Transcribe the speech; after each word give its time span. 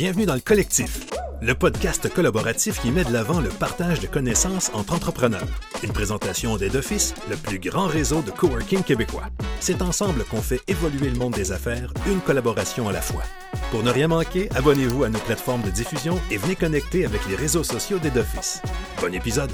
Bienvenue 0.00 0.24
dans 0.24 0.34
le 0.34 0.40
collectif, 0.40 1.06
le 1.42 1.54
podcast 1.54 2.08
collaboratif 2.08 2.80
qui 2.80 2.90
met 2.90 3.04
de 3.04 3.12
l'avant 3.12 3.38
le 3.38 3.50
partage 3.50 4.00
de 4.00 4.06
connaissances 4.06 4.70
entre 4.72 4.94
entrepreneurs. 4.94 5.46
Une 5.82 5.92
présentation 5.92 6.56
d'Head 6.56 6.74
Office, 6.74 7.14
le 7.28 7.36
plus 7.36 7.58
grand 7.58 7.86
réseau 7.86 8.22
de 8.22 8.30
coworking 8.30 8.82
québécois. 8.82 9.24
C'est 9.60 9.82
ensemble 9.82 10.24
qu'on 10.24 10.40
fait 10.40 10.62
évoluer 10.68 11.10
le 11.10 11.18
monde 11.18 11.34
des 11.34 11.52
affaires, 11.52 11.92
une 12.06 12.20
collaboration 12.22 12.88
à 12.88 12.92
la 12.92 13.02
fois. 13.02 13.24
Pour 13.70 13.82
ne 13.82 13.90
rien 13.90 14.08
manquer, 14.08 14.48
abonnez-vous 14.54 15.04
à 15.04 15.10
nos 15.10 15.18
plateformes 15.18 15.60
de 15.60 15.70
diffusion 15.70 16.18
et 16.30 16.38
venez 16.38 16.56
connecter 16.56 17.04
avec 17.04 17.20
les 17.28 17.36
réseaux 17.36 17.62
sociaux 17.62 17.98
d'Head 17.98 18.16
Office. 18.16 18.62
Bon 19.02 19.12
épisode! 19.12 19.52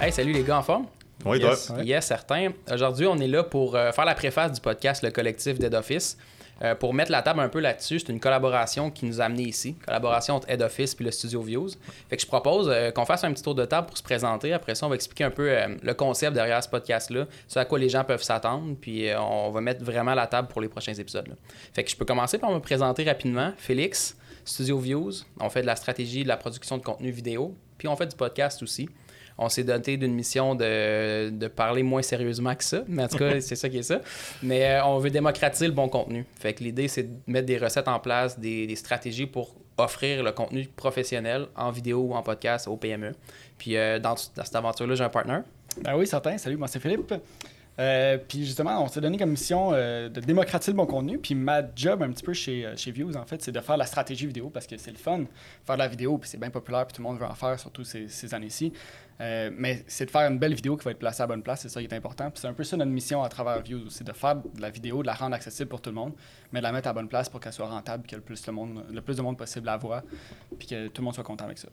Hey, 0.00 0.10
salut 0.10 0.32
les 0.32 0.42
gars 0.42 0.56
en 0.56 0.62
forme? 0.62 0.86
Oui, 1.26 1.38
yes, 1.38 1.66
toi. 1.66 1.82
yes, 1.84 2.06
certain. 2.06 2.52
Aujourd'hui, 2.72 3.06
on 3.06 3.18
est 3.18 3.28
là 3.28 3.44
pour 3.44 3.76
euh, 3.76 3.92
faire 3.92 4.06
la 4.06 4.14
préface 4.14 4.52
du 4.52 4.62
podcast 4.62 5.04
Le 5.04 5.10
Collectif 5.10 5.58
d'Head 5.58 5.74
Office. 5.74 6.16
Euh, 6.62 6.74
pour 6.74 6.92
mettre 6.92 7.10
la 7.10 7.22
table 7.22 7.40
un 7.40 7.48
peu 7.48 7.60
là-dessus, 7.60 8.00
c'est 8.00 8.12
une 8.12 8.20
collaboration 8.20 8.90
qui 8.90 9.06
nous 9.06 9.20
a 9.20 9.24
amené 9.24 9.44
ici. 9.44 9.76
Collaboration 9.86 10.34
entre 10.36 10.50
Head 10.50 10.62
Office 10.62 10.94
puis 10.94 11.04
le 11.04 11.10
Studio 11.10 11.40
Views. 11.40 11.70
Fait 12.08 12.16
que 12.16 12.22
je 12.22 12.26
propose 12.26 12.68
euh, 12.68 12.90
qu'on 12.90 13.06
fasse 13.06 13.24
un 13.24 13.32
petit 13.32 13.42
tour 13.42 13.54
de 13.54 13.64
table 13.64 13.86
pour 13.86 13.96
se 13.96 14.02
présenter. 14.02 14.52
Après 14.52 14.74
ça, 14.74 14.86
on 14.86 14.88
va 14.88 14.94
expliquer 14.94 15.24
un 15.24 15.30
peu 15.30 15.50
euh, 15.50 15.76
le 15.82 15.94
concept 15.94 16.34
derrière 16.34 16.62
ce 16.62 16.68
podcast-là, 16.68 17.26
ce 17.48 17.58
à 17.58 17.64
quoi 17.64 17.78
les 17.78 17.88
gens 17.88 18.04
peuvent 18.04 18.22
s'attendre, 18.22 18.76
puis 18.80 19.08
on 19.18 19.50
va 19.50 19.60
mettre 19.60 19.84
vraiment 19.84 20.14
la 20.14 20.26
table 20.26 20.48
pour 20.48 20.60
les 20.60 20.68
prochains 20.68 20.94
épisodes. 20.94 21.36
Fait 21.72 21.84
que 21.84 21.90
je 21.90 21.96
peux 21.96 22.04
commencer 22.04 22.38
par 22.38 22.50
me 22.50 22.60
présenter 22.60 23.04
rapidement. 23.04 23.52
Félix, 23.56 24.16
Studio 24.44 24.78
Views. 24.78 25.12
On 25.40 25.48
fait 25.48 25.62
de 25.62 25.66
la 25.66 25.76
stratégie, 25.76 26.22
de 26.22 26.28
la 26.28 26.36
production 26.36 26.78
de 26.78 26.82
contenu 26.82 27.10
vidéo, 27.10 27.54
puis 27.78 27.88
on 27.88 27.96
fait 27.96 28.06
du 28.06 28.16
podcast 28.16 28.62
aussi. 28.62 28.88
On 29.38 29.48
s'est 29.48 29.64
doté 29.64 29.96
d'une 29.96 30.14
mission 30.14 30.54
de, 30.54 31.30
de 31.30 31.48
parler 31.48 31.82
moins 31.82 32.02
sérieusement 32.02 32.54
que 32.54 32.64
ça, 32.64 32.82
mais 32.88 33.04
en 33.04 33.08
tout 33.08 33.18
cas, 33.18 33.40
c'est 33.40 33.56
ça 33.56 33.68
qui 33.68 33.78
est 33.78 33.82
ça. 33.82 34.00
Mais 34.42 34.64
euh, 34.64 34.84
on 34.84 34.98
veut 34.98 35.10
démocratiser 35.10 35.66
le 35.66 35.72
bon 35.72 35.88
contenu. 35.88 36.26
Fait 36.38 36.52
que 36.52 36.62
l'idée, 36.62 36.88
c'est 36.88 37.04
de 37.04 37.16
mettre 37.26 37.46
des 37.46 37.58
recettes 37.58 37.88
en 37.88 37.98
place, 37.98 38.38
des, 38.38 38.66
des 38.66 38.76
stratégies 38.76 39.26
pour 39.26 39.54
offrir 39.78 40.22
le 40.22 40.32
contenu 40.32 40.68
professionnel 40.76 41.46
en 41.56 41.70
vidéo 41.70 42.00
ou 42.00 42.14
en 42.14 42.22
podcast 42.22 42.68
aux 42.68 42.76
PME. 42.76 43.12
Puis 43.58 43.76
euh, 43.76 43.98
dans, 43.98 44.14
dans 44.36 44.44
cette 44.44 44.56
aventure-là, 44.56 44.94
j'ai 44.94 45.04
un 45.04 45.08
partner. 45.08 45.38
Ben 45.82 45.96
oui, 45.96 46.06
certain. 46.06 46.36
Salut, 46.38 46.56
moi 46.56 46.68
c'est 46.68 46.80
Philippe. 46.80 47.14
Euh, 47.78 48.18
puis 48.18 48.44
justement, 48.44 48.82
on 48.82 48.88
s'est 48.88 49.00
donné 49.00 49.16
comme 49.16 49.30
mission 49.30 49.70
euh, 49.72 50.08
de 50.08 50.20
démocratiser 50.20 50.72
le 50.72 50.76
bon 50.76 50.86
contenu. 50.86 51.18
Puis 51.18 51.34
ma 51.34 51.62
job 51.74 52.02
un 52.02 52.10
petit 52.10 52.22
peu 52.22 52.32
chez, 52.32 52.66
euh, 52.66 52.76
chez 52.76 52.90
Views, 52.90 53.16
en 53.16 53.24
fait, 53.24 53.40
c'est 53.42 53.52
de 53.52 53.60
faire 53.60 53.76
la 53.76 53.86
stratégie 53.86 54.26
vidéo 54.26 54.50
parce 54.50 54.66
que 54.66 54.76
c'est 54.76 54.90
le 54.90 54.98
fun. 54.98 55.24
Faire 55.64 55.76
de 55.76 55.80
la 55.80 55.88
vidéo, 55.88 56.18
puis 56.18 56.28
c'est 56.28 56.38
bien 56.38 56.50
populaire, 56.50 56.86
puis 56.86 56.96
tout 56.96 57.02
le 57.02 57.08
monde 57.08 57.18
veut 57.18 57.26
en 57.26 57.34
faire, 57.34 57.58
surtout 57.58 57.84
ces, 57.84 58.34
années-ci. 58.34 58.72
Mais 59.18 59.84
c'est 59.86 60.06
de 60.06 60.10
faire 60.10 60.30
une 60.30 60.38
belle 60.38 60.54
vidéo 60.54 60.76
qui 60.76 60.84
va 60.84 60.92
être 60.92 60.98
placée 60.98 61.22
à 61.22 61.24
la 61.24 61.28
bonne 61.28 61.42
place, 61.42 61.60
c'est 61.60 61.68
ça 61.68 61.80
qui 61.80 61.86
est 61.86 61.94
important. 61.94 62.30
Puis 62.30 62.40
c'est 62.40 62.48
un 62.48 62.54
peu 62.54 62.64
ça 62.64 62.76
notre 62.76 62.90
mission 62.90 63.22
à 63.22 63.28
travers 63.28 63.60
Views, 63.62 63.90
c'est 63.90 64.04
de 64.04 64.12
faire 64.12 64.36
de 64.36 64.60
la 64.60 64.70
vidéo, 64.70 65.02
de 65.02 65.06
la 65.06 65.14
rendre 65.14 65.34
accessible 65.34 65.68
pour 65.68 65.80
tout 65.80 65.90
le 65.90 65.96
monde, 65.96 66.12
mais 66.52 66.60
de 66.60 66.64
la 66.64 66.72
mettre 66.72 66.88
à 66.88 66.90
la 66.90 66.94
bonne 66.94 67.08
place 67.08 67.28
pour 67.28 67.38
qu'elle 67.40 67.52
soit 67.52 67.68
rentable, 67.68 68.06
que 68.06 68.16
le 68.16 68.22
plus, 68.22 68.42
le 68.46 69.00
plus 69.00 69.16
de 69.16 69.22
monde 69.22 69.36
possible 69.36 69.66
la 69.66 69.76
voit, 69.76 70.02
puis 70.58 70.68
que 70.68 70.88
tout 70.88 71.02
le 71.02 71.04
monde 71.04 71.14
soit 71.14 71.24
content 71.24 71.44
avec 71.44 71.58
ça. 71.58 71.68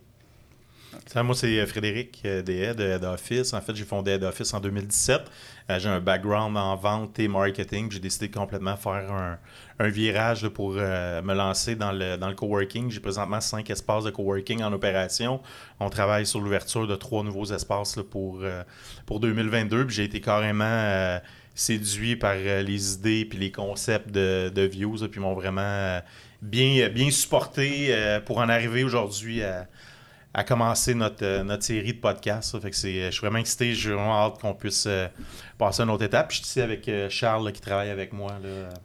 Moi, 1.16 1.36
c'est 1.36 1.66
Frédéric 1.66 2.22
euh, 2.26 2.42
des 2.42 2.74
de 2.74 2.84
Head 2.84 3.04
Office. 3.04 3.54
En 3.54 3.62
fait, 3.62 3.76
j'ai 3.76 3.86
fondé 3.86 4.12
Head 4.12 4.24
Office 4.24 4.54
en 4.54 4.60
2017. 4.60 5.22
Euh, 5.70 5.80
j'ai 5.80 5.90
un 5.90 6.00
background 6.00 6.56
en 6.58 6.76
vente 6.76 7.18
et 7.20 7.28
marketing. 7.28 7.92
J'ai 7.92 8.00
décidé 8.00 8.28
de 8.28 8.36
complètement 8.36 8.76
faire 8.78 9.38
un, 9.80 9.90
virage 9.90 10.48
pour 10.50 10.76
euh, 10.78 11.22
me 11.22 11.34
lancer 11.34 11.76
dans 11.76 11.92
le, 11.92 12.18
dans 12.18 12.30
le 12.30 12.36
coworking. 12.36 12.92
J'ai 12.92 13.00
présentement 13.00 13.42
cinq 13.42 13.70
espaces 13.70 14.04
de 14.04 14.12
coworking 14.12 14.64
en 14.64 14.72
opération. 14.74 15.42
On 15.80 15.90
travaille 15.90 16.26
sur 16.26 16.40
l'ouverture 16.40 16.88
de 16.88 16.96
trois 16.96 17.24
nouveaux 17.24 17.46
espaces 17.46 18.00
pour, 18.10 18.40
euh, 18.42 18.64
pour 19.06 19.20
2022. 19.20 19.88
Puis 19.88 19.96
j'ai 19.96 20.04
été 20.04 20.22
carrément 20.22 20.64
euh, 20.66 21.20
séduit 21.58 22.16
par 22.16 22.36
euh, 22.36 22.62
les 22.62 22.94
idées 22.94 23.26
puis 23.26 23.40
les 23.40 23.52
concepts 23.52 24.12
de, 24.12 24.50
de 24.54 24.62
Views. 24.62 25.08
puis 25.10 25.20
m'ont 25.20 25.34
vraiment 25.34 25.62
euh, 25.62 26.00
bien, 26.42 26.88
bien 26.90 27.10
supporté 27.10 27.88
euh, 27.90 28.20
pour 28.22 28.38
en 28.38 28.48
arriver 28.48 28.84
aujourd'hui 28.84 29.42
à 29.42 29.68
à 30.38 30.44
commencer 30.44 30.94
notre, 30.94 31.26
euh, 31.26 31.44
notre 31.44 31.64
série 31.64 31.94
de 31.94 32.00
podcasts. 32.00 32.60
Fait 32.60 32.70
que 32.70 32.76
c'est, 32.76 33.06
je 33.06 33.10
suis 33.10 33.22
vraiment 33.22 33.40
excité. 33.40 33.74
J'ai 33.74 33.92
vraiment 33.92 34.24
hâte 34.24 34.40
qu'on 34.40 34.54
puisse 34.54 34.86
euh, 34.86 35.08
passer 35.58 35.82
à 35.82 35.86
une 35.86 35.92
autre 35.92 36.04
étape. 36.04 36.32
Je 36.32 36.38
suis 36.38 36.46
ici 36.46 36.62
avec 36.62 36.88
euh, 36.88 37.10
Charles 37.10 37.52
qui 37.52 37.62
travaille 37.62 37.90
avec 37.90 38.14
moi. 38.14 38.32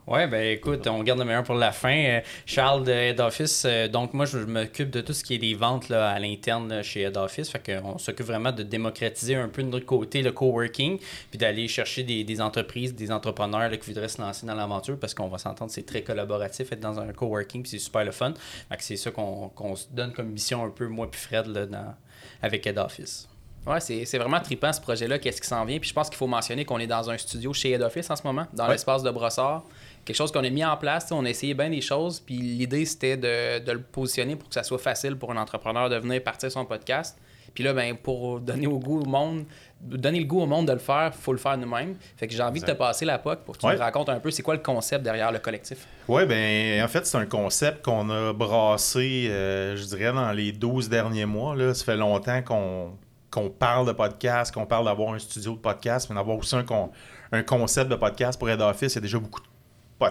Ouais, 0.07 0.27
ben 0.27 0.43
écoute, 0.53 0.87
on 0.87 1.03
garde 1.03 1.19
le 1.19 1.25
meilleur 1.25 1.43
pour 1.43 1.55
la 1.55 1.73
fin. 1.73 1.97
Euh, 1.97 2.21
Charles 2.47 2.85
de 2.85 2.93
Head 2.93 3.21
Office, 3.21 3.65
euh, 3.67 3.89
donc 3.89 4.15
moi 4.15 4.25
je 4.25 4.39
m'occupe 4.39 4.91
de 4.91 5.01
tout 5.01 5.13
ce 5.13 5.23
qui 5.23 5.35
est 5.35 5.39
des 5.39 5.55
ventes 5.55 5.89
là, 5.89 6.11
à 6.11 6.19
l'interne 6.19 6.83
chez 6.83 7.03
Head 7.03 7.17
Office. 7.17 7.51
Fait 7.51 7.63
qu'on 7.65 7.99
s'occupe 7.99 8.27
vraiment 8.27 8.53
de 8.53 8.63
démocratiser 8.63 9.35
un 9.35 9.49
peu 9.49 9.63
de 9.63 9.69
notre 9.69 9.87
côté 9.87 10.23
le 10.23 10.33
coworking, 10.33 10.99
puis 11.31 11.39
d'aller 11.39 11.69
chercher 11.69 12.03
des, 12.03 12.41
entreprises, 12.41 12.95
des 12.95 13.11
entrepreneurs 13.11 13.71
qui 13.71 13.91
voudraient 13.91 14.09
se 14.09 14.21
lancer 14.21 14.47
dans 14.47 14.55
l'aventure 14.55 14.99
parce 14.99 15.15
qu'on 15.15 15.29
va 15.29 15.39
s'entendre, 15.39 15.71
c'est 15.71 15.87
très 15.87 16.03
collaboratif 16.03 16.73
être 16.73 16.81
dans 16.81 16.99
un 16.99 17.13
coworking, 17.13 17.63
puis 17.63 17.71
c'est 17.71 17.79
super 17.79 18.05
le 18.05 18.13
fun. 18.13 18.33
Fait 18.69 18.77
que 18.77 18.85
c'est 18.85 18.97
ça 18.97 19.11
qu'on 19.11 19.49
qu'on 19.51 19.77
se 19.77 19.87
donne 19.91 20.13
comme 20.13 20.29
mission 20.29 20.65
un 20.65 20.71
peu, 20.71 20.87
moi 20.87 21.11
puis 21.11 21.21
Fred, 21.21 21.42
là, 21.51 21.67
dans- 21.67 21.95
avec 22.43 22.67
Head 22.67 22.79
Office. 22.79 23.29
Ouais, 23.65 23.79
c'est 23.79 24.19
vraiment 24.19 24.41
trippant 24.41 24.73
ce 24.73 24.81
projet-là, 24.81 25.21
qu'est-ce 25.21 25.41
qui 25.41 25.47
s'en 25.47 25.65
vient. 25.65 25.79
Puis 25.79 25.89
je 25.91 25.95
pense 25.95 26.09
qu'il 26.09 26.17
faut 26.19 26.27
mentionner 26.27 26.65
qu'on 26.65 26.81
est 26.81 26.87
dans 26.89 27.09
un 27.11 27.17
studio 27.17 27.53
chez 27.53 27.71
Head 27.71 27.83
Office 27.83 28.11
en 28.11 28.17
ce 28.17 28.25
moment, 28.25 28.47
dans 28.53 28.65
Ouais. 28.65 28.73
l'espace 28.73 29.05
de 29.05 29.11
Brossard. 29.13 29.63
Quelque 30.05 30.17
chose 30.17 30.33
qu'on 30.33 30.43
a 30.43 30.51
mis 30.51 30.65
en 30.65 30.77
place, 30.77 31.13
on 31.13 31.25
a 31.25 31.31
essayé 31.31 31.55
bien 31.55 31.71
des 31.71 31.81
choses. 31.81 32.19
Puis 32.19 32.35
l'idée, 32.35 32.85
c'était 32.85 33.17
de, 33.17 33.61
de 33.65 33.71
le 33.73 33.81
positionner 33.81 34.35
pour 34.35 34.49
que 34.49 34.55
ça 34.55 34.65
soit 34.65 34.79
facile 34.81 35.15
pour 35.15 35.31
un 35.31 35.37
entrepreneur 35.37 35.89
de 35.89 35.97
venir 35.97 36.21
partir 36.25 36.51
son 36.51 36.65
podcast. 36.65 37.17
Puis 37.55 37.63
là, 37.65 37.73
ben, 37.73 37.97
pour 37.97 38.41
donner 38.41 38.67
au 38.67 38.79
goût 38.79 39.01
au 39.01 39.05
monde, 39.05 39.45
donner 39.81 40.21
le 40.21 40.25
goût 40.27 40.41
au 40.43 40.47
monde 40.47 40.67
de 40.69 40.73
le 40.73 40.79
faire, 40.79 41.15
faut 41.15 41.33
le 41.33 41.39
faire 41.39 41.57
nous-mêmes. 41.59 41.97
Fait 42.17 42.27
que 42.27 42.33
j'ai 42.35 42.43
envie 42.43 42.61
de 42.61 42.67
te 42.67 42.73
passer 42.73 43.05
la 43.05 43.19
POC 43.19 43.41
pour 43.45 43.55
que 43.55 43.61
tu 43.61 43.67
Ouais. 43.67 43.75
nous 43.75 43.81
racontes 43.81 44.09
un 44.09 44.21
peu 44.21 44.31
c'est 44.31 44.43
quoi 44.43 44.55
le 44.55 44.61
concept 44.63 45.03
derrière 45.05 45.31
le 45.33 45.39
collectif. 45.39 45.87
Oui, 46.09 46.25
ben 46.27 46.83
en 46.83 46.89
fait, 46.89 47.05
c'est 47.07 47.19
un 47.19 47.27
concept 47.27 47.85
qu'on 47.85 48.09
a 48.11 48.33
brassé, 48.33 49.27
euh, 49.31 49.77
je 49.77 49.85
dirais, 49.85 50.13
dans 50.13 50.33
les 50.33 50.53
12 50.53 50.89
derniers 50.89 51.27
mois. 51.27 51.55
Là. 51.57 51.75
Ça 51.75 51.85
fait 51.85 51.97
longtemps 51.97 52.43
qu'on 52.43 52.93
qu'on 53.31 53.49
parle 53.49 53.87
de 53.87 53.93
podcast, 53.93 54.53
qu'on 54.53 54.67
parle 54.67 54.85
d'avoir 54.85 55.15
un 55.15 55.19
studio 55.19 55.53
de 55.53 55.59
podcast, 55.59 56.09
mais 56.11 56.17
d'avoir 56.17 56.37
aussi 56.37 56.55
un, 56.55 56.65
con- 56.65 56.91
un 57.33 57.43
concept 57.43 57.91
de 57.91 57.97
podcast 57.97 58.39
pour 58.39 58.51
Head 58.51 58.61
Office. 58.61 58.93
Il 58.93 58.97
y 58.97 58.99
a 58.99 59.01
déjà 59.01 59.19
beaucoup 59.19 59.41
de 59.41 59.47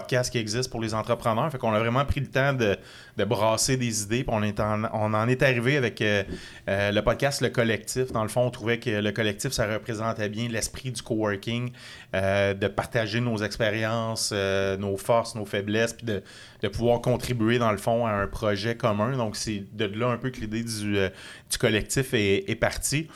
qui 0.00 0.38
existent 0.38 0.70
pour 0.70 0.80
les 0.80 0.94
entrepreneurs. 0.94 1.50
Fait 1.50 1.58
qu'on 1.58 1.72
a 1.72 1.78
vraiment 1.78 2.04
pris 2.04 2.20
le 2.20 2.26
temps 2.26 2.52
de, 2.52 2.76
de 3.16 3.24
brasser 3.24 3.76
des 3.76 4.02
idées. 4.02 4.24
On, 4.28 4.42
en, 4.42 5.28
est 5.28 5.42
arrivé 5.42 5.76
avec 5.76 6.00
euh, 6.00 6.22
euh, 6.68 6.90
le 6.90 7.02
podcast 7.02 7.40
Le 7.40 7.48
Collectif. 7.50 8.12
Dans 8.12 8.22
le 8.22 8.28
fond, 8.28 8.42
on 8.42 8.50
trouvait 8.50 8.78
que 8.78 8.90
le 8.90 9.12
collectif, 9.12 9.52
ça 9.52 9.66
représentait 9.66 10.28
bien 10.28 10.48
l'esprit 10.48 10.90
du 10.90 11.02
coworking, 11.02 11.72
euh, 12.14 12.54
de 12.54 12.68
partager 12.68 13.20
nos 13.20 13.38
expériences, 13.38 14.32
nos 14.32 14.96
forces, 14.96 15.34
nos 15.34 15.44
faiblesses, 15.44 15.94
puis 15.94 16.06
de, 16.06 16.68
pouvoir 16.68 17.00
contribuer, 17.00 17.58
dans 17.58 17.72
le 17.72 17.78
fond, 17.78 18.06
à 18.06 18.12
un 18.12 18.26
projet 18.26 18.76
commun. 18.76 19.16
Donc, 19.16 19.36
c'est 19.36 19.64
de 19.72 19.84
là 19.84 20.08
un 20.08 20.16
peu 20.16 20.30
que 20.30 20.40
l'idée 20.40 20.62
du, 20.62 20.94
du 20.94 21.58
collectif 21.58 22.14
est, 22.14 22.48
est 22.48 22.56
partie. 22.56 23.08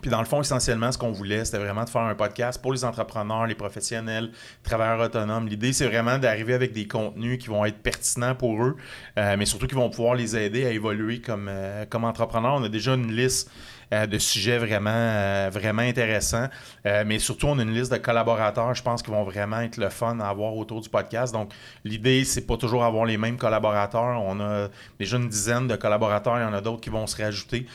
Puis 0.00 0.10
dans 0.10 0.20
le 0.20 0.26
fond, 0.26 0.40
essentiellement, 0.40 0.90
ce 0.92 0.98
qu'on 0.98 1.12
voulait, 1.12 1.44
c'était 1.44 1.58
vraiment 1.58 1.84
de 1.84 1.90
faire 1.90 2.02
un 2.02 2.14
podcast 2.14 2.60
pour 2.60 2.72
les 2.72 2.84
entrepreneurs, 2.84 3.46
les 3.46 3.54
professionnels, 3.54 4.30
travailleurs 4.62 5.00
autonomes. 5.00 5.48
L'idée, 5.48 5.72
c'est 5.72 5.86
vraiment 5.86 6.18
d'arriver 6.18 6.54
avec 6.54 6.72
des 6.72 6.86
contenus 6.86 7.38
qui 7.38 7.48
vont 7.48 7.64
être 7.64 7.78
pertinents 7.78 8.34
pour 8.34 8.62
eux, 8.64 8.76
euh, 9.18 9.36
mais 9.38 9.46
surtout 9.46 9.66
qui 9.66 9.74
vont 9.74 9.90
pouvoir 9.90 10.14
les 10.14 10.36
aider 10.36 10.64
à 10.66 10.70
évoluer 10.70 11.20
comme, 11.20 11.48
euh, 11.48 11.84
comme 11.88 12.04
entrepreneurs. 12.04 12.54
On 12.54 12.64
a 12.64 12.68
déjà 12.68 12.94
une 12.94 13.12
liste 13.12 13.50
euh, 13.92 14.06
de 14.06 14.18
sujets 14.18 14.58
vraiment, 14.58 14.90
euh, 14.90 15.50
vraiment 15.52 15.82
intéressants, 15.82 16.48
euh, 16.86 17.02
mais 17.06 17.18
surtout, 17.18 17.46
on 17.46 17.58
a 17.58 17.62
une 17.62 17.74
liste 17.74 17.92
de 17.92 17.96
collaborateurs, 17.98 18.72
je 18.74 18.82
pense, 18.82 19.02
qui 19.02 19.10
vont 19.10 19.24
vraiment 19.24 19.60
être 19.60 19.78
le 19.78 19.88
fun 19.88 20.20
à 20.20 20.28
avoir 20.28 20.54
autour 20.56 20.80
du 20.80 20.88
podcast. 20.88 21.32
Donc, 21.32 21.52
l'idée, 21.84 22.24
c'est 22.24 22.46
pas 22.46 22.56
toujours 22.56 22.84
avoir 22.84 23.04
les 23.04 23.16
mêmes 23.16 23.36
collaborateurs. 23.36 24.22
On 24.22 24.38
a 24.40 24.68
déjà 24.98 25.16
une 25.16 25.28
dizaine 25.28 25.66
de 25.66 25.76
collaborateurs, 25.76 26.38
il 26.38 26.42
y 26.42 26.44
en 26.44 26.54
a 26.54 26.60
d'autres 26.60 26.80
qui 26.80 26.90
vont 26.90 27.06
se 27.06 27.20
rajouter. 27.20 27.66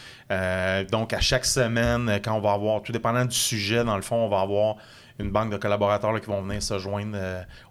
Donc, 0.92 1.14
à 1.14 1.20
chaque 1.20 1.46
semaine, 1.46 2.20
quand 2.24 2.34
on 2.34 2.42
va 2.42 2.53
avoir, 2.53 2.82
tout 2.82 2.92
dépendant 2.92 3.26
du 3.26 3.36
sujet, 3.36 3.84
dans 3.84 3.96
le 3.96 4.02
fond, 4.02 4.16
on 4.16 4.30
va 4.30 4.40
avoir 4.42 4.76
une 5.20 5.32
banque 5.32 5.52
de 5.52 5.58
collaborateurs 5.58 6.20
qui 6.20 6.28
vont 6.28 6.42
venir 6.42 6.62
se 6.62 6.78
joindre 6.80 7.18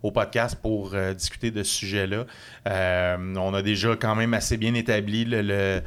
au 0.02 0.10
podcast 0.10 0.58
pour 0.60 0.94
discuter 1.14 1.50
de 1.50 1.62
ce 1.62 1.74
sujet-là. 1.74 2.24
On 2.66 3.54
a 3.54 3.62
déjà 3.62 3.96
quand 3.96 4.14
même 4.14 4.34
assez 4.34 4.56
bien 4.56 4.74
établi 4.74 5.24
le- 5.24 5.82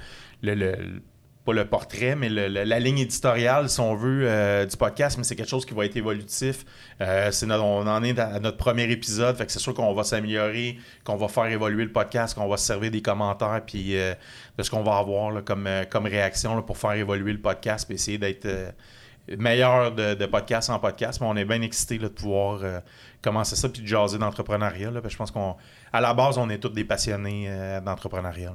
pas 1.47 1.53
le 1.53 1.65
portrait, 1.65 2.17
mais 2.17 2.27
la 2.27 2.79
ligne 2.79 2.99
éditoriale, 2.99 3.69
si 3.69 3.79
on 3.79 3.95
veut, 3.95 4.23
euh, 4.27 4.65
du 4.65 4.75
podcast, 4.75 5.17
mais 5.17 5.23
c'est 5.23 5.38
quelque 5.38 5.49
chose 5.49 5.65
qui 5.65 5.73
va 5.73 5.85
être 5.85 5.95
évolutif. 5.95 6.65
Euh, 6.99 7.31
on 7.41 7.88
en 7.88 8.03
est 8.03 8.19
à 8.19 8.38
notre 8.41 8.57
premier 8.57 8.83
épisode, 8.91 9.38
c'est 9.47 9.57
sûr 9.59 9.73
qu'on 9.73 9.94
va 9.94 10.03
s'améliorer, 10.03 10.77
qu'on 11.05 11.15
va 11.15 11.29
faire 11.29 11.45
évoluer 11.45 11.85
le 11.85 11.94
podcast, 11.94 12.38
qu'on 12.38 12.49
va 12.49 12.57
se 12.57 12.65
servir 12.65 12.91
des 12.91 13.01
commentaires, 13.01 13.61
puis 13.65 13.97
euh, 13.97 14.13
de 14.57 14.63
ce 14.63 14.69
qu'on 14.69 14.83
va 14.83 14.97
avoir 14.97 15.41
comme, 15.45 15.69
comme 15.89 16.05
réaction 16.05 16.61
pour 16.63 16.77
faire 16.77 16.91
évoluer 16.91 17.31
le 17.31 17.41
podcast, 17.41 17.88
puis 17.88 17.95
essayer 17.95 18.17
d'être 18.17 18.45
meilleur 19.38 19.94
de, 19.94 20.25
podcast 20.25 20.69
en 20.69 20.79
podcast. 20.79 21.21
Mais 21.21 21.27
on 21.27 21.38
est 21.38 21.45
bien 21.45 21.61
excités 21.61 21.97
de 21.97 22.09
pouvoir 22.09 22.59
commencer 23.21 23.55
ça, 23.55 23.69
puis 23.69 23.83
de 23.83 23.88
jaser 23.88 24.17
d'entrepreneuriat. 24.17 24.91
je 25.07 25.15
pense 25.15 25.31
qu'on, 25.31 25.55
à 25.94 26.01
la 26.01 26.13
base, 26.13 26.38
on 26.38 26.49
est 26.49 26.57
tous 26.57 26.69
des 26.69 26.83
passionnés 26.83 27.49
d'entrepreneuriat. 27.85 28.53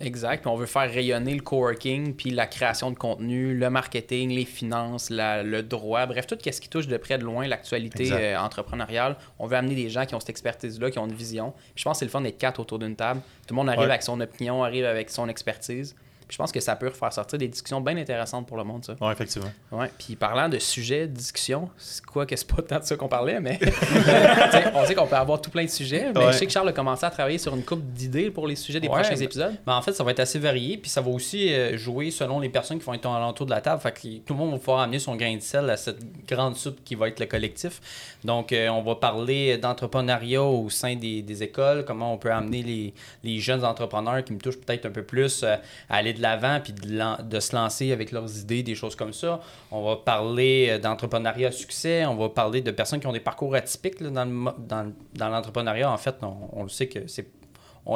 Exact. 0.00 0.42
Puis 0.42 0.48
on 0.50 0.54
veut 0.54 0.66
faire 0.66 0.88
rayonner 0.92 1.34
le 1.34 1.40
coworking, 1.40 2.14
puis 2.14 2.30
la 2.30 2.46
création 2.46 2.92
de 2.92 2.96
contenu, 2.96 3.52
le 3.56 3.68
marketing, 3.68 4.30
les 4.30 4.44
finances, 4.44 5.10
la- 5.10 5.42
le 5.42 5.62
droit, 5.64 6.06
bref, 6.06 6.26
tout 6.28 6.38
ce 6.40 6.60
qui 6.60 6.68
touche 6.68 6.86
de 6.86 6.96
près 6.96 7.18
de 7.18 7.24
loin 7.24 7.48
l'actualité 7.48 8.08
euh, 8.12 8.38
entrepreneuriale. 8.38 9.16
On 9.40 9.46
veut 9.48 9.56
amener 9.56 9.74
des 9.74 9.90
gens 9.90 10.06
qui 10.06 10.14
ont 10.14 10.20
cette 10.20 10.30
expertise-là, 10.30 10.92
qui 10.92 11.00
ont 11.00 11.06
une 11.06 11.14
vision. 11.14 11.50
Puis 11.74 11.78
je 11.78 11.84
pense 11.84 11.96
que 11.96 11.98
c'est 12.00 12.04
le 12.04 12.12
fun 12.12 12.20
d'être 12.20 12.38
quatre 12.38 12.60
autour 12.60 12.78
d'une 12.78 12.94
table. 12.94 13.20
Tout 13.48 13.54
le 13.54 13.56
monde 13.56 13.68
arrive 13.68 13.80
Ouais. 13.80 13.86
avec 13.86 14.02
son 14.04 14.20
opinion, 14.20 14.62
arrive 14.62 14.84
avec 14.84 15.10
son 15.10 15.28
expertise. 15.28 15.96
Puis 16.28 16.34
je 16.34 16.38
pense 16.38 16.52
que 16.52 16.60
ça 16.60 16.76
peut 16.76 16.90
faire 16.90 17.12
sortir 17.12 17.38
des 17.38 17.48
discussions 17.48 17.80
bien 17.80 17.96
intéressantes 17.96 18.46
pour 18.46 18.58
le 18.58 18.64
monde, 18.64 18.84
ça. 18.84 18.94
Oui, 19.00 19.10
effectivement. 19.10 19.48
Ouais. 19.72 19.90
Puis 19.98 20.14
parlant 20.14 20.48
de 20.48 20.58
sujets, 20.58 21.06
de 21.06 21.12
discussion, 21.14 21.70
c'est 21.78 22.04
quoi 22.04 22.26
que 22.26 22.36
c'est 22.36 22.46
pas 22.46 22.60
tant 22.62 22.78
de 22.78 22.84
ça 22.84 22.96
qu'on 22.96 23.08
parlait, 23.08 23.40
mais 23.40 23.58
on 24.74 24.84
sait 24.86 24.94
qu'on 24.94 25.06
peut 25.06 25.16
avoir 25.16 25.40
tout 25.40 25.50
plein 25.50 25.64
de 25.64 25.70
sujets. 25.70 26.12
Mais 26.14 26.20
Ouais. 26.26 26.32
je 26.32 26.38
sais 26.38 26.46
que 26.46 26.52
Charles 26.52 26.68
a 26.68 26.72
commencé 26.72 27.04
à 27.06 27.10
travailler 27.10 27.38
sur 27.38 27.54
une 27.54 27.62
coupe 27.64 27.82
d'idées 27.92 28.30
pour 28.30 28.46
les 28.46 28.56
sujets 28.56 28.80
des 28.80 28.88
Ouais, 28.88 29.00
prochains 29.00 29.16
épisodes. 29.16 29.54
Ben, 29.66 29.74
en 29.76 29.82
fait, 29.82 29.92
ça 29.92 30.04
va 30.04 30.10
être 30.10 30.20
assez 30.20 30.38
varié, 30.38 30.76
puis 30.76 30.90
ça 30.90 31.00
va 31.00 31.10
aussi 31.10 31.52
euh, 31.52 31.76
jouer 31.76 32.10
selon 32.10 32.40
les 32.40 32.48
personnes 32.48 32.78
qui 32.78 32.84
vont 32.84 32.94
être 32.94 33.06
alentour 33.06 33.46
de 33.46 33.50
la 33.50 33.60
table. 33.60 33.80
Fait 33.80 33.92
que 33.92 34.18
tout 34.18 34.34
le 34.34 34.38
monde 34.38 34.52
va 34.52 34.58
pouvoir 34.58 34.80
amener 34.80 34.98
son 34.98 35.16
grain 35.16 35.34
de 35.36 35.40
sel 35.42 35.68
à 35.70 35.76
cette 35.76 35.98
grande 36.26 36.56
soupe 36.56 36.82
qui 36.84 36.94
va 36.94 37.08
être 37.08 37.20
le 37.20 37.26
collectif. 37.26 37.80
Donc, 38.24 38.52
euh, 38.52 38.68
on 38.68 38.82
va 38.82 38.96
parler 38.96 39.56
d'entrepreneuriat 39.58 40.42
au 40.42 40.68
sein 40.70 40.96
des, 40.96 41.22
des 41.22 41.42
écoles, 41.42 41.84
comment 41.86 42.12
on 42.12 42.18
peut 42.18 42.32
amener 42.32 42.62
les, 42.62 42.94
les 43.24 43.38
jeunes 43.40 43.64
entrepreneurs 43.64 44.22
qui 44.24 44.32
me 44.32 44.38
touchent 44.38 44.58
peut-être 44.60 44.86
un 44.86 44.90
peu 44.90 45.02
plus 45.02 45.42
euh, 45.42 45.56
à 45.88 45.96
aller 45.96 46.12
de 46.18 46.22
l'avant, 46.22 46.60
puis 46.62 46.72
de, 46.72 47.40
se 47.40 47.56
lancer 47.56 47.92
avec 47.92 48.12
leurs 48.12 48.38
idées, 48.38 48.62
des 48.62 48.74
choses 48.74 48.94
comme 48.94 49.12
ça. 49.12 49.40
On 49.70 49.82
va 49.82 49.96
parler 49.96 50.68
euh, 50.70 50.78
d'entrepreneuriat 50.78 51.48
à 51.48 51.52
succès, 51.52 52.04
on 52.04 52.16
va 52.16 52.28
parler 52.28 52.60
de 52.60 52.70
personnes 52.70 53.00
qui 53.00 53.06
ont 53.06 53.12
des 53.12 53.20
parcours 53.20 53.54
atypiques 53.54 54.02
dans, 54.02 54.92
l'entrepreneuriat. 55.18 55.90
En 55.90 55.96
fait, 55.96 56.16
on, 56.22 56.36
on 56.52 56.62
le 56.64 56.68
sait 56.68 56.88
que 56.88 57.06
c'est 57.06 57.37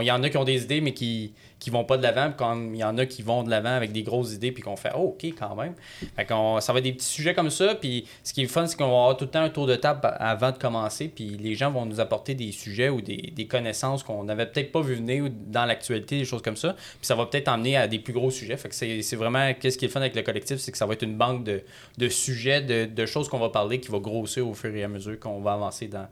il 0.00 0.06
y 0.06 0.10
en 0.10 0.22
a 0.22 0.30
qui 0.30 0.36
ont 0.36 0.44
des 0.44 0.62
idées, 0.62 0.80
mais 0.80 0.92
qui 0.92 1.34
qui 1.62 1.70
vont 1.70 1.84
pas 1.84 1.96
de 1.96 2.02
l'avant, 2.02 2.32
comme 2.32 2.74
il 2.74 2.80
y 2.80 2.84
en 2.84 2.98
a 2.98 3.06
qui 3.06 3.22
vont 3.22 3.44
de 3.44 3.50
l'avant 3.50 3.70
avec 3.70 3.92
des 3.92 4.02
grosses 4.02 4.32
idées, 4.32 4.50
puis 4.50 4.64
qu'on 4.64 4.74
fait 4.74 4.90
oh, 4.96 5.14
OK 5.14 5.26
quand 5.38 5.54
même. 5.54 5.74
Fait 6.16 6.24
qu'on- 6.24 6.60
ça 6.60 6.72
va 6.72 6.80
être 6.80 6.84
des 6.84 6.92
petits 6.92 7.06
sujets 7.06 7.34
comme 7.34 7.50
ça, 7.50 7.76
puis 7.76 8.04
ce 8.24 8.32
qui 8.32 8.42
est 8.42 8.46
fun, 8.48 8.66
c'est 8.66 8.76
qu'on 8.76 8.88
va 8.88 8.96
avoir 8.96 9.16
tout 9.16 9.26
le 9.26 9.30
temps 9.30 9.42
un 9.42 9.48
tour 9.48 9.68
de 9.68 9.76
table 9.76 10.00
avant 10.18 10.50
de 10.50 10.58
commencer, 10.58 11.06
puis 11.06 11.36
les 11.38 11.54
gens 11.54 11.70
vont 11.70 11.86
nous 11.86 12.00
apporter 12.00 12.34
des 12.34 12.50
sujets 12.50 12.88
ou 12.88 13.00
des, 13.00 13.46
connaissances 13.48 14.02
qu'on 14.02 14.24
n'avait 14.24 14.46
peut-être 14.46 14.72
pas 14.72 14.80
vu 14.80 14.96
venir 14.96 15.30
dans 15.46 15.64
l'actualité, 15.64 16.18
des 16.18 16.24
choses 16.24 16.42
comme 16.42 16.56
ça, 16.56 16.72
puis 16.72 17.06
ça 17.06 17.14
va 17.14 17.26
peut-être 17.26 17.46
emmener 17.46 17.76
à 17.76 17.86
des 17.86 18.00
plus 18.00 18.12
gros 18.12 18.32
sujets. 18.32 18.56
Fait 18.56 18.68
que 18.68 18.74
c'est 18.74 19.16
vraiment, 19.16 19.54
qu'est-ce 19.54 19.78
qui 19.78 19.84
est 19.84 19.88
fun 19.88 20.00
avec 20.00 20.16
le 20.16 20.22
collectif, 20.22 20.58
c'est 20.58 20.72
que 20.72 20.78
ça 20.78 20.86
va 20.86 20.94
être 20.94 21.02
une 21.02 21.16
banque 21.16 21.44
de, 21.44 22.08
sujets, 22.08 22.60
de, 22.60 23.06
choses 23.06 23.28
qu'on 23.28 23.38
va 23.38 23.50
parler 23.50 23.78
qui 23.78 23.88
va 23.88 24.00
grossir 24.00 24.48
au 24.48 24.54
fur 24.54 24.74
et 24.74 24.82
à 24.82 24.88
mesure 24.88 25.16
qu'on 25.20 25.40
va 25.40 25.52
avancer 25.52 25.86
dans 25.86 26.08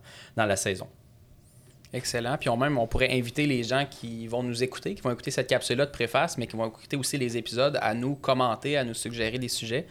la 0.47 0.57
saison. 0.57 0.87
Excellent. 1.93 2.37
Puis 2.39 2.49
on 2.49 2.57
même, 2.57 2.79
on 2.79 2.87
pourrait 2.87 3.13
inviter 3.13 3.47
les 3.47 3.65
gens 3.65 3.85
qui 3.91 4.27
vont 4.29 4.43
nous 4.43 4.63
écouter, 4.63 4.95
qui 4.95 5.03
vont 5.03 5.11
écouter 5.11 5.31
cette 5.31 5.49
capsule-là 5.49 5.87
de 5.87 5.91
préface, 5.91 6.39
mais 6.39 6.47
qui 6.47 6.57
vont 6.57 6.69
écouter 6.69 6.97
aussi 6.97 7.19
les 7.19 7.37
épisodes, 7.37 7.79
à 7.83 7.95
nous 7.95 8.15
commenter, 8.15 8.77
à 8.77 8.85
nous 8.85 8.95
suggérer 8.95 9.39
des 9.39 9.49
sujets. 9.49 9.87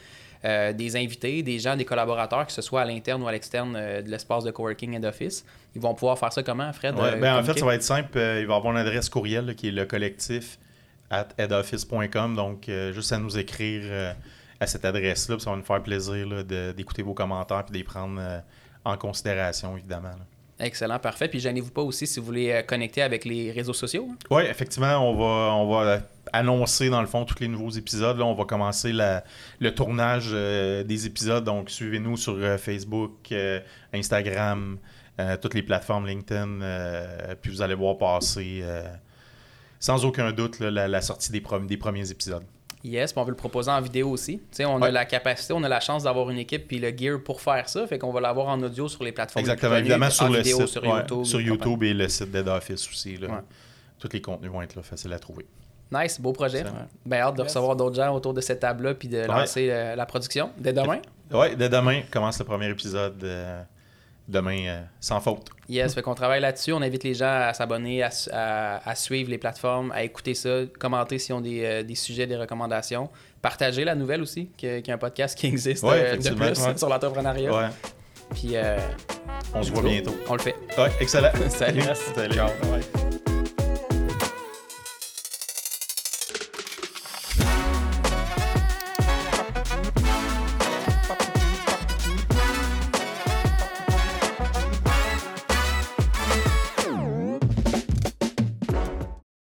Euh, 0.45 0.71
des 0.71 0.95
invités, 0.95 1.43
des 1.43 1.59
gens, 1.59 1.75
des 1.75 1.83
collaborateurs, 1.83 2.45
que 2.45 2.53
ce 2.53 2.61
soit 2.61 2.79
à 2.79 2.85
l'interne 2.85 3.21
ou 3.21 3.27
à 3.27 3.31
l'externe 3.33 3.75
euh, 3.75 4.01
de 4.01 4.09
l'espace 4.09 4.45
de 4.45 4.51
coworking 4.51 4.93
et 4.93 4.99
d'office. 4.99 5.43
Ils 5.75 5.81
vont 5.81 5.93
pouvoir 5.93 6.17
faire 6.17 6.31
ça 6.31 6.43
comment, 6.43 6.71
Fred? 6.71 6.95
Ouais, 6.95 7.15
euh, 7.15 7.15
ben, 7.17 7.37
en 7.37 7.43
fait, 7.43 7.59
ça 7.59 7.65
va 7.65 7.75
être 7.75 7.83
simple. 7.83 8.17
Il 8.17 8.47
va 8.47 8.53
y 8.53 8.57
avoir 8.57 8.71
une 8.71 8.77
adresse 8.77 9.09
courriel 9.09 9.47
là, 9.47 9.53
qui 9.53 9.67
est 9.67 9.71
le 9.71 9.85
collectif 9.85 10.57
at 11.09 11.27
headoffice.com. 11.37 12.37
Donc, 12.37 12.69
euh, 12.69 12.93
juste 12.93 13.11
à 13.11 13.17
nous 13.17 13.37
écrire 13.37 14.15
à 14.61 14.65
cette 14.65 14.85
adresse-là. 14.85 15.37
Ça 15.39 15.49
va 15.49 15.57
nous 15.57 15.65
faire 15.65 15.83
plaisir 15.83 16.45
d'écouter 16.73 17.01
vos 17.01 17.13
commentaires 17.13 17.65
et 17.67 17.71
de 17.71 17.77
les 17.77 17.83
prendre 17.83 18.41
en 18.85 18.95
considération, 18.95 19.75
évidemment. 19.75 20.07
là. 20.07 20.25
Excellent, 20.59 20.99
parfait. 20.99 21.27
Puis 21.29 21.39
gênez-vous 21.39 21.71
pas 21.71 21.81
aussi 21.81 22.05
si 22.05 22.19
vous 22.19 22.25
voulez 22.25 22.51
euh, 22.51 22.61
connecter 22.61 23.01
avec 23.01 23.23
les 23.23 23.51
réseaux 23.51 23.73
sociaux. 23.73 24.09
hein. 24.11 24.17
Oui, 24.29 24.43
effectivement, 24.43 24.97
on 25.09 25.15
va, 25.15 25.53
on 25.55 25.69
va 25.69 26.01
annoncer 26.33 26.89
dans 26.89 27.01
le 27.01 27.07
fond 27.07 27.23
tous 27.23 27.39
les 27.39 27.47
nouveaux 27.47 27.69
épisodes. 27.69 28.17
Là, 28.17 28.25
on 28.25 28.33
va 28.33 28.43
commencer 28.43 28.91
le 28.93 29.69
tournage 29.71 30.29
euh, 30.33 30.83
des 30.83 31.05
épisodes. 31.05 31.43
Donc, 31.45 31.69
suivez-nous 31.69 32.17
sur 32.17 32.35
euh, 32.35 32.57
Facebook, 32.57 33.33
Instagram, 33.93 34.77
toutes 35.41 35.53
les 35.53 35.63
plateformes 35.63 36.07
LinkedIn. 36.07 37.35
puis 37.41 37.51
vous 37.51 37.61
allez 37.61 37.75
voir 37.75 37.97
passer 37.97 38.63
sans 39.77 40.05
aucun 40.05 40.31
doute 40.31 40.59
la, 40.61 41.01
sortie 41.01 41.33
des, 41.33 41.43
des 41.67 41.75
premiers 41.77 42.09
épisodes. 42.09 42.45
Yes, 42.83 43.11
puis 43.11 43.19
on 43.21 43.25
veut 43.25 43.31
le 43.31 43.35
proposer 43.35 43.69
en 43.71 43.81
vidéo 43.81 44.09
aussi. 44.09 44.37
Tu 44.37 44.43
sais, 44.51 44.65
on 44.65 44.81
a 44.81 44.89
la 44.89 45.03
capacité, 45.05 45.53
on 45.53 45.63
a 45.63 45.67
la 45.69 45.81
chance 45.81 46.03
d'avoir 46.03 46.29
une 46.29 46.37
équipe 46.37 46.67
puis 46.67 46.79
le 46.79 46.95
gear 46.97 47.19
pour 47.21 47.41
faire 47.41 47.67
ça. 47.67 47.85
Fait 47.87 47.99
qu'on 47.99 48.13
va 48.13 48.21
l'avoir 48.21 48.47
en 48.47 48.61
audio 48.63 48.87
sur 48.87 49.03
les 49.03 49.11
plateformes. 49.11 49.41
Exactement, 49.41 49.71
connues, 49.71 49.79
évidemment 49.81 50.05
en 50.05 50.09
sur 50.11 50.29
le 50.29 50.37
vidéo 50.37 50.59
site, 50.59 50.67
sur 50.67 50.83
ouais, 50.83 50.89
YouTube. 50.89 51.23
sur 51.25 51.39
et 51.39 51.43
YouTube 51.43 51.83
et 51.83 51.93
le 51.93 52.07
site 52.07 52.31
d'Ed 52.31 52.47
Office 52.47 52.87
aussi. 52.89 53.17
Là. 53.17 53.27
Ouais. 53.27 53.41
Tous 53.99 54.09
les 54.13 54.21
contenus 54.21 54.49
vont 54.49 54.61
être 54.61 54.75
là, 54.75 54.81
faciles 54.81 55.11
à 55.11 55.19
trouver. 55.19 55.45
Nice, 55.91 56.21
beau 56.21 56.31
projet. 56.31 56.63
Ben 57.05 57.19
hâte 57.19 57.35
de 57.35 57.41
Yes. 57.41 57.49
recevoir 57.51 57.75
d'autres 57.75 57.95
gens 57.95 58.13
autour 58.15 58.33
de 58.33 58.41
cette 58.41 58.59
table-là 58.61 58.93
puis 58.93 59.07
de 59.07 59.25
lancer 59.25 59.69
euh, 59.71 59.95
la 59.95 60.05
production 60.05 60.51
dès 60.57 60.71
demain. 60.71 60.99
Oui, 61.31 61.55
dès 61.57 61.67
demain 61.67 62.01
commence 62.11 62.39
le 62.39 62.45
premier 62.45 62.69
épisode. 62.69 63.21
euh, 63.23 63.61
demain, 64.29 64.65
euh, 64.67 64.81
sans 64.99 65.19
faute. 65.19 65.47
Yes, 65.67 65.93
fait 65.93 66.01
qu'on 66.01 66.15
travaille 66.15 66.39
là-dessus. 66.41 66.71
On 66.71 66.81
invite 66.81 67.03
les 67.03 67.13
gens 67.13 67.25
à 67.49 67.53
s'abonner, 67.53 68.01
à, 68.03 68.09
à- 68.31 68.89
à 68.89 68.95
suivre 68.95 69.29
les 69.29 69.37
plateformes, 69.37 69.91
à 69.91 70.03
écouter 70.03 70.33
ça, 70.33 70.61
commenter 70.79 71.19
s'ils 71.19 71.35
ont 71.35 71.41
des, 71.41 71.63
euh, 71.65 71.83
des 71.83 71.95
sujets, 71.95 72.25
des 72.27 72.37
recommandations. 72.37 73.09
Partager 73.41 73.83
la 73.83 73.95
nouvelle 73.95 74.21
aussi, 74.21 74.49
qu'il 74.57 74.69
y 74.69 74.71
a- 74.73 74.77
qu'il 74.79 74.87
y 74.87 74.91
a 74.91 74.95
un 74.95 74.97
podcast 74.97 75.37
qui 75.37 75.47
existe 75.47 75.83
Ouais, 75.83 76.13
euh, 76.13 76.17
de 76.17 76.29
plus 76.29 76.61
ouais. 76.61 76.77
sur 76.77 76.89
l'entrepreneuriat. 76.89 77.51
Ouais, 77.53 77.67
Puis 78.33 78.55
on 79.53 79.63
se 79.63 79.71
voit 79.71 79.81
bientôt. 79.83 80.15
on 80.29 80.33
le 80.33 80.39
fait. 80.41 80.55
Ouais, 80.77 80.89
excellent. 80.99 81.31
Salut. 81.49 81.81
Salut. 82.15 82.33
Ciao. 82.35 82.49